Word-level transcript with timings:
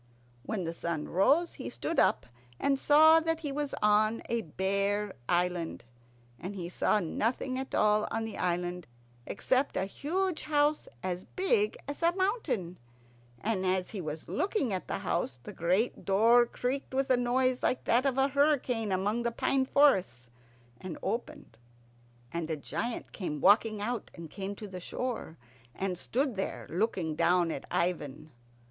When 0.41 0.63
the 0.63 0.73
sun 0.73 1.07
rose 1.09 1.53
he 1.53 1.69
stood 1.69 1.99
up, 1.99 2.25
and 2.59 2.79
saw 2.79 3.19
that 3.19 3.41
he 3.41 3.51
was 3.51 3.75
on 3.83 4.23
a 4.29 4.41
bare 4.41 5.13
island, 5.29 5.83
and 6.39 6.55
he 6.55 6.69
saw 6.69 6.99
nothing 6.99 7.59
at 7.59 7.75
all 7.75 8.07
on 8.09 8.25
the 8.25 8.39
island 8.39 8.87
except 9.27 9.77
a 9.77 9.85
huge 9.85 10.41
house 10.41 10.87
as 11.03 11.25
big 11.25 11.77
as 11.87 12.01
a 12.01 12.13
mountain; 12.15 12.79
and 13.41 13.63
as 13.63 13.91
he 13.91 14.01
was 14.01 14.27
looking 14.27 14.73
at 14.73 14.87
the 14.87 14.97
house 14.97 15.37
the 15.43 15.53
great 15.53 16.03
door 16.03 16.47
creaked 16.47 16.95
with 16.95 17.11
a 17.11 17.15
noise 17.15 17.61
like 17.61 17.83
that 17.83 18.07
of 18.07 18.17
a 18.17 18.29
hurricane 18.29 18.91
among 18.91 19.21
the 19.21 19.29
pine 19.31 19.67
forests, 19.67 20.31
and 20.79 20.97
opened; 21.03 21.59
and 22.33 22.49
a 22.49 22.57
giant 22.57 23.11
came 23.11 23.39
walking 23.39 23.79
out, 23.79 24.09
and 24.15 24.31
came 24.31 24.55
to 24.55 24.67
the 24.67 24.79
shore, 24.79 25.37
and 25.75 25.95
stood 25.95 26.33
there, 26.37 26.65
looking 26.71 27.13
down 27.13 27.51
at 27.51 27.65
Ivan. 27.69 28.31